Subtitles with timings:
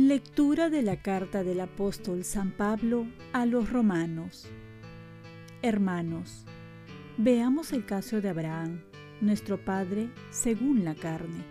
[0.00, 4.46] Lectura de la carta del apóstol San Pablo a los romanos.
[5.60, 6.44] Hermanos,
[7.16, 8.80] veamos el caso de Abraham,
[9.20, 11.42] nuestro Padre según la carne.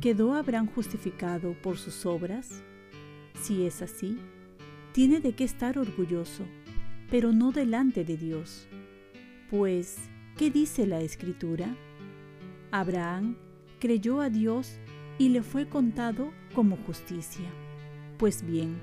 [0.00, 2.64] ¿Quedó Abraham justificado por sus obras?
[3.40, 4.18] Si es así,
[4.92, 6.44] tiene de qué estar orgulloso,
[7.10, 8.68] pero no delante de Dios.
[9.50, 9.96] Pues,
[10.36, 11.74] ¿qué dice la Escritura?
[12.70, 13.36] Abraham
[13.78, 14.78] creyó a Dios
[15.18, 17.48] y le fue contado como justicia.
[18.18, 18.76] Pues bien,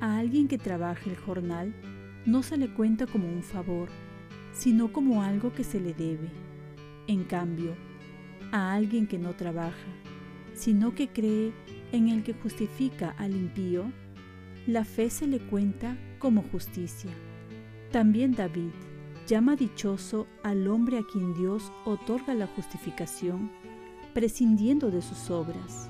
[0.00, 1.72] a alguien que trabaja el jornal
[2.26, 3.88] no se le cuenta como un favor,
[4.52, 6.28] sino como algo que se le debe.
[7.06, 7.74] En cambio,
[8.52, 9.88] a alguien que no trabaja,
[10.54, 11.52] sino que cree
[11.92, 13.90] en el que justifica al impío,
[14.66, 17.10] la fe se le cuenta como justicia.
[17.90, 18.72] También David
[19.26, 23.50] llama dichoso al hombre a quien Dios otorga la justificación
[24.12, 25.88] prescindiendo de sus obras.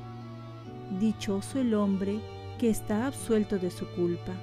[0.99, 2.21] Dichoso el hombre
[2.59, 4.35] que está absuelto de su culpa,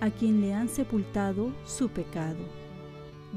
[0.00, 2.44] a quien le han sepultado su pecado.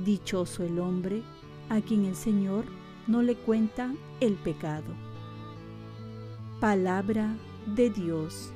[0.04, 1.22] Dichoso el hombre
[1.70, 2.66] a quien el Señor
[3.08, 4.94] no le cuenta el pecado.
[6.60, 8.52] Palabra de Dios.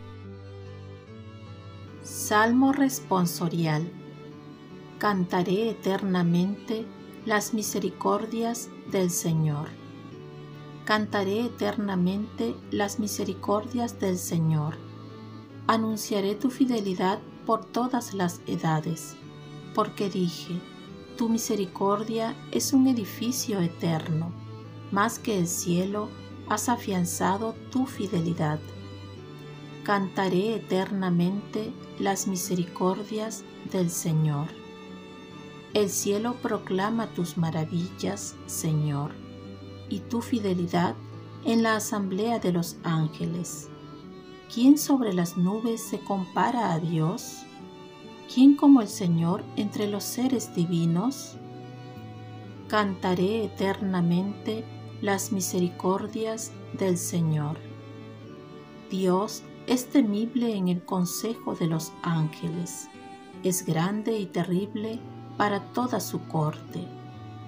[2.03, 3.91] Salmo responsorial.
[4.97, 6.85] Cantaré eternamente
[7.25, 9.67] las misericordias del Señor
[10.89, 14.75] cantaré eternamente las misericordias del Señor.
[15.67, 19.15] Anunciaré tu fidelidad por todas las edades,
[19.75, 20.59] porque dije,
[21.15, 24.31] tu misericordia es un edificio eterno,
[24.91, 26.09] más que el cielo
[26.47, 28.59] has afianzado tu fidelidad.
[29.89, 34.45] Cantaré eternamente las misericordias del Señor.
[35.73, 39.13] El cielo proclama tus maravillas, Señor
[39.89, 40.93] y tu fidelidad
[41.43, 43.67] en la asamblea de los ángeles.
[44.53, 47.39] ¿Quién sobre las nubes se compara a Dios?
[48.31, 51.35] ¿Quién como el Señor entre los seres divinos?
[52.67, 54.63] Cantaré eternamente
[55.01, 57.57] las misericordias del Señor.
[58.91, 62.89] Dios es temible en el consejo de los ángeles,
[63.43, 64.99] es grande y terrible
[65.37, 66.85] para toda su corte,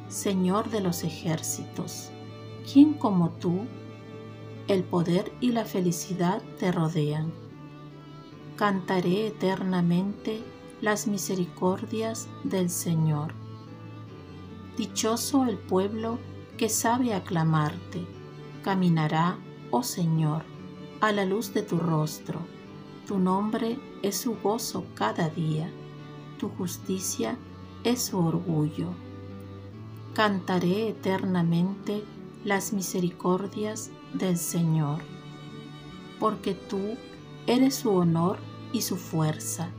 [0.07, 2.11] Señor de los ejércitos
[2.71, 3.65] ¿quién como tú?
[4.67, 7.31] El poder y la felicidad te rodean.
[8.55, 10.43] Cantaré eternamente
[10.81, 13.33] las misericordias del Señor.
[14.77, 16.19] Dichoso el pueblo
[16.57, 18.05] que sabe aclamarte,
[18.63, 19.37] caminará,
[19.71, 20.45] oh Señor,
[21.01, 22.39] a la luz de tu rostro.
[23.07, 25.69] Tu nombre es su gozo cada día,
[26.39, 27.37] tu justicia
[27.83, 28.89] es su orgullo.
[30.13, 32.03] Cantaré eternamente
[32.45, 34.99] las misericordias del Señor,
[36.19, 36.95] porque tú
[37.47, 38.37] eres su honor
[38.71, 39.69] y su fuerza,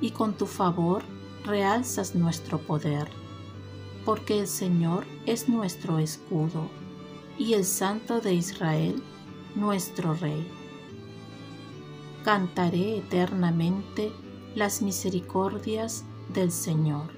[0.00, 1.04] y con tu favor
[1.44, 3.08] realzas nuestro poder,
[4.04, 6.68] porque el Señor es nuestro escudo,
[7.38, 9.02] y el Santo de Israel
[9.54, 10.63] nuestro Rey.
[12.24, 14.10] Cantaré eternamente
[14.54, 17.10] las misericordias del Señor.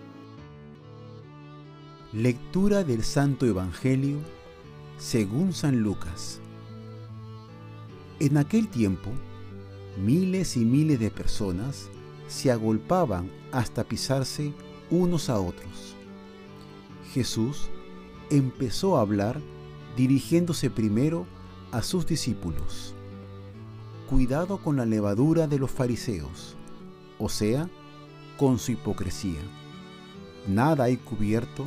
[2.13, 4.19] Lectura del Santo Evangelio
[4.99, 6.41] según San Lucas.
[8.19, 9.11] En aquel tiempo,
[9.97, 11.89] miles y miles de personas
[12.27, 14.53] se agolpaban hasta pisarse
[14.91, 15.95] unos a otros.
[17.13, 17.69] Jesús
[18.29, 19.41] empezó a hablar
[19.97, 21.29] dirigiéndose primero
[21.71, 22.96] a sus discípulos.
[24.09, 26.57] Cuidado con la levadura de los fariseos,
[27.19, 27.69] o sea,
[28.37, 29.41] con su hipocresía.
[30.47, 31.67] Nada hay cubierto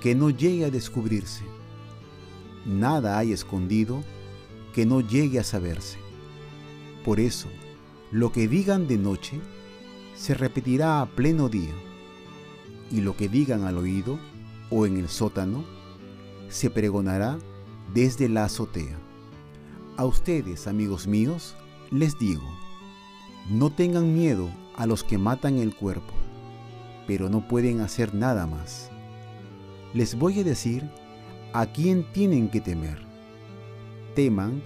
[0.00, 1.44] que no llegue a descubrirse
[2.64, 4.02] nada hay escondido
[4.74, 5.98] que no llegue a saberse.
[7.04, 7.48] Por eso,
[8.10, 9.40] lo que digan de noche
[10.14, 11.74] se repetirá a pleno día,
[12.90, 14.18] y lo que digan al oído
[14.70, 15.64] o en el sótano
[16.48, 17.38] se pregonará
[17.92, 18.98] desde la azotea.
[19.96, 21.54] A ustedes, amigos míos,
[21.90, 22.48] les digo,
[23.48, 26.12] no tengan miedo a los que matan el cuerpo,
[27.06, 28.90] pero no pueden hacer nada más.
[29.92, 30.90] Les voy a decir
[31.52, 32.98] ¿a quién tienen que temer?
[34.16, 34.62] Teman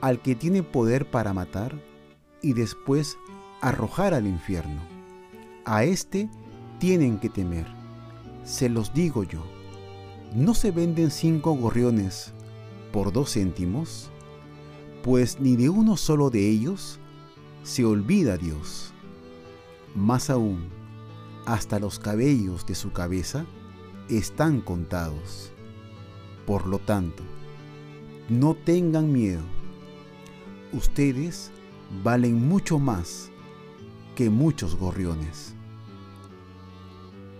[0.00, 1.78] al que tiene poder para matar
[2.42, 3.18] y después
[3.60, 4.80] arrojar al infierno.
[5.64, 6.30] A éste
[6.78, 7.66] tienen que temer.
[8.44, 9.42] Se los digo yo.
[10.34, 12.32] ¿No se venden cinco gorriones
[12.92, 14.10] por dos céntimos?
[15.06, 16.98] Pues ni de uno solo de ellos
[17.62, 18.92] se olvida Dios.
[19.94, 20.68] Más aún,
[21.44, 23.46] hasta los cabellos de su cabeza
[24.08, 25.52] están contados.
[26.44, 27.22] Por lo tanto,
[28.28, 29.44] no tengan miedo.
[30.72, 31.52] Ustedes
[32.02, 33.30] valen mucho más
[34.16, 35.54] que muchos gorriones.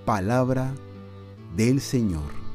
[0.05, 0.73] Palabra
[1.57, 2.46] del Señor.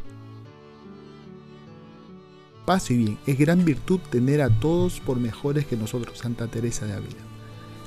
[2.66, 6.86] Paz y bien, es gran virtud tener a todos por mejores que nosotros, Santa Teresa
[6.86, 7.22] de Ávila.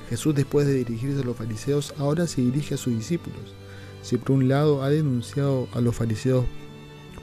[0.09, 3.55] Jesús después de dirigirse a los fariseos ahora se dirige a sus discípulos.
[4.01, 6.45] Si por un lado ha denunciado a los fariseos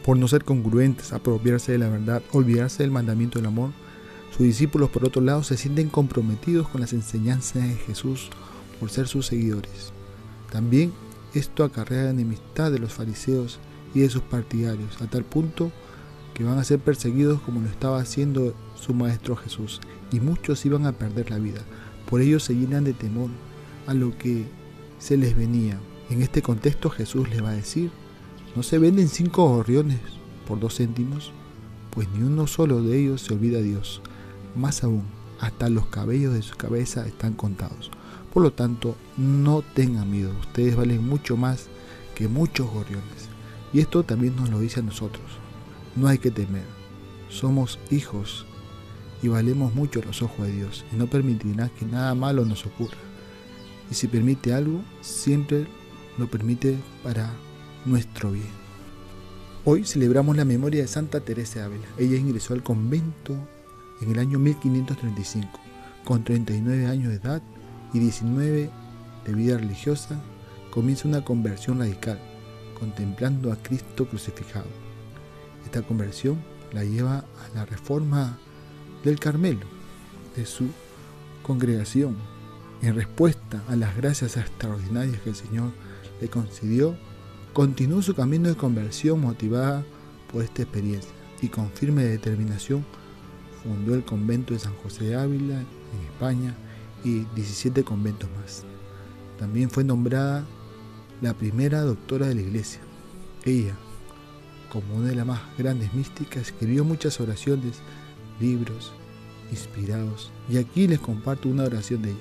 [0.05, 3.71] por no ser congruentes, apropiarse de la verdad, olvidarse del mandamiento del amor,
[4.31, 8.31] sus discípulos por otro lado se sienten comprometidos con las enseñanzas de Jesús
[8.81, 9.93] por ser sus seguidores.
[10.51, 10.93] También
[11.35, 13.59] esto acarrea la enemistad de los fariseos
[13.95, 15.71] y de sus partidarios, a tal punto
[16.35, 19.81] que van a ser perseguidos como lo estaba haciendo su Maestro Jesús,
[20.11, 21.61] y muchos iban a perder la vida.
[22.09, 23.31] Por ello se llenan de temor
[23.87, 24.47] a lo que
[24.99, 25.79] se les venía.
[26.11, 27.91] En este contexto Jesús les va a decir,
[28.55, 30.01] ¿no se venden cinco gorriones
[30.47, 31.33] por dos céntimos?
[31.91, 34.03] Pues ni uno solo de ellos se olvida a Dios.
[34.55, 35.05] Más aún,
[35.41, 37.91] hasta los cabellos de su cabeza están contados.
[38.33, 41.67] Por lo tanto, no tengan miedo, ustedes valen mucho más
[42.15, 43.29] que muchos gorriones.
[43.73, 45.25] Y esto también nos lo dice a nosotros.
[45.97, 46.65] No hay que temer.
[47.29, 48.47] Somos hijos
[49.23, 52.99] y valemos mucho los ojos de Dios y no permitirá que nada malo nos ocurra.
[53.91, 55.67] Y si permite algo, siempre
[56.19, 57.31] lo permite para
[57.85, 58.63] nuestro bien.
[59.65, 61.87] Hoy celebramos la memoria de Santa Teresa de Ávila.
[61.99, 63.37] Ella ingresó al convento
[64.01, 65.49] en el año 1535,
[66.05, 67.43] con 39 años de edad
[67.93, 68.71] y 19
[69.25, 70.21] de vida religiosa,
[70.71, 72.19] comienza una conversión radical,
[72.79, 74.82] contemplando a Cristo crucificado.
[75.65, 76.43] Esta conversión
[76.73, 78.39] la lleva a la reforma
[79.05, 79.67] del Carmelo,
[80.37, 80.69] de su
[81.43, 82.17] congregación,
[82.83, 85.71] en respuesta a las gracias extraordinarias que el Señor
[86.21, 86.97] le concedió,
[87.53, 89.85] continuó su camino de conversión motivada
[90.33, 92.85] por esta experiencia y con firme determinación
[93.63, 96.55] fundó el convento de San José de Ávila en España
[97.05, 98.65] y 17 conventos más.
[99.39, 100.45] También fue nombrada
[101.21, 102.81] la primera doctora de la iglesia.
[103.45, 103.77] Ella,
[104.73, 107.75] como una de las más grandes místicas, escribió muchas oraciones
[108.41, 108.91] libros
[109.51, 110.31] inspirados.
[110.49, 112.19] Y aquí les comparto una oración de ella.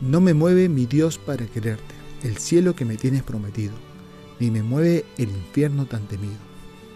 [0.00, 3.74] No me mueve mi Dios para quererte, el cielo que me tienes prometido,
[4.40, 6.32] ni me mueve el infierno tan temido,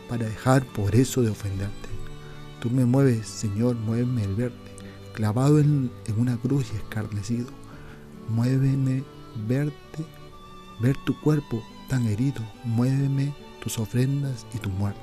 [0.08, 1.88] para dejar por eso de ofenderte.
[2.62, 4.70] Tú me mueves, Señor, muéveme el verte,
[5.12, 7.48] clavado en, en una cruz y escarnecido.
[8.30, 9.04] Muéveme
[9.46, 10.06] verte,
[10.80, 15.00] ver tu cuerpo tan herido, muéveme tus ofrendas y tu muerte.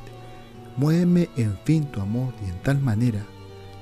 [0.77, 3.25] Muéveme en fin tu amor y en tal manera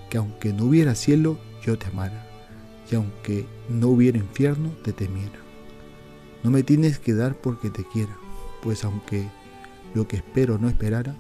[0.09, 2.27] que aunque no hubiera cielo, yo te amara,
[2.91, 5.39] y aunque no hubiera infierno, te temiera.
[6.43, 8.15] No me tienes que dar porque te quiera,
[8.61, 9.27] pues aunque
[9.95, 11.15] lo que espero no esperara,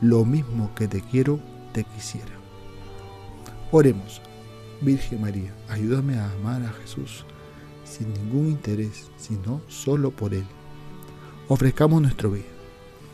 [0.00, 1.40] lo mismo que te quiero,
[1.72, 2.32] te quisiera.
[3.70, 4.22] Oremos,
[4.80, 7.26] Virgen María, ayúdame a amar a Jesús
[7.84, 10.46] sin ningún interés, sino solo por Él.
[11.48, 12.51] Ofrezcamos nuestro bien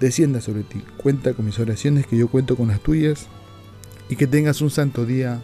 [0.00, 0.82] descienda sobre ti.
[0.96, 3.26] Cuenta con mis oraciones, que yo cuento con las tuyas,
[4.08, 5.42] y que tengas un santo día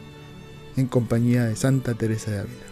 [0.76, 2.71] en compañía de Santa Teresa de Ávila.